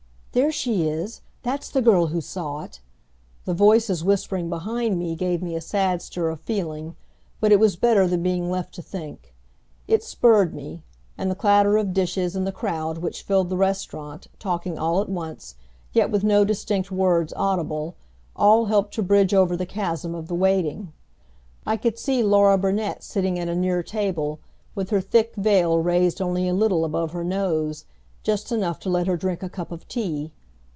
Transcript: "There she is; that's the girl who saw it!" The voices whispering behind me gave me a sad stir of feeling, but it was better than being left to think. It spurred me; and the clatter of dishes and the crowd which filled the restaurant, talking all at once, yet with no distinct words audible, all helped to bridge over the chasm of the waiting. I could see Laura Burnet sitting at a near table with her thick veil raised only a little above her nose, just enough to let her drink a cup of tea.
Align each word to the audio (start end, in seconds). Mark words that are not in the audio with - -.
"There 0.33 0.49
she 0.53 0.87
is; 0.87 1.19
that's 1.43 1.69
the 1.69 1.81
girl 1.81 2.07
who 2.07 2.21
saw 2.21 2.61
it!" 2.61 2.79
The 3.43 3.53
voices 3.53 4.01
whispering 4.01 4.47
behind 4.49 4.97
me 4.97 5.13
gave 5.13 5.41
me 5.43 5.55
a 5.55 5.59
sad 5.59 6.01
stir 6.01 6.29
of 6.29 6.39
feeling, 6.39 6.95
but 7.41 7.51
it 7.51 7.59
was 7.59 7.75
better 7.75 8.07
than 8.07 8.23
being 8.23 8.49
left 8.49 8.73
to 8.75 8.81
think. 8.81 9.35
It 9.89 10.05
spurred 10.05 10.53
me; 10.55 10.83
and 11.17 11.29
the 11.29 11.35
clatter 11.35 11.75
of 11.75 11.91
dishes 11.93 12.33
and 12.33 12.47
the 12.47 12.53
crowd 12.53 12.99
which 12.99 13.23
filled 13.23 13.49
the 13.49 13.57
restaurant, 13.57 14.27
talking 14.39 14.79
all 14.79 15.01
at 15.01 15.09
once, 15.09 15.55
yet 15.91 16.09
with 16.09 16.23
no 16.23 16.45
distinct 16.45 16.93
words 16.93 17.33
audible, 17.35 17.97
all 18.33 18.67
helped 18.67 18.93
to 18.93 19.03
bridge 19.03 19.33
over 19.33 19.57
the 19.57 19.65
chasm 19.65 20.15
of 20.15 20.29
the 20.29 20.33
waiting. 20.33 20.93
I 21.65 21.75
could 21.75 21.99
see 21.99 22.23
Laura 22.23 22.57
Burnet 22.57 23.03
sitting 23.03 23.37
at 23.37 23.49
a 23.49 23.53
near 23.55 23.83
table 23.83 24.39
with 24.75 24.91
her 24.91 25.01
thick 25.01 25.35
veil 25.35 25.79
raised 25.79 26.21
only 26.21 26.47
a 26.47 26.53
little 26.53 26.85
above 26.85 27.11
her 27.11 27.25
nose, 27.25 27.83
just 28.23 28.51
enough 28.51 28.77
to 28.77 28.87
let 28.87 29.07
her 29.07 29.17
drink 29.17 29.41
a 29.41 29.49
cup 29.49 29.71
of 29.71 29.87
tea. 29.87 30.31